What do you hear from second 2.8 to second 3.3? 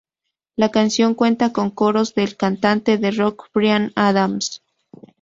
de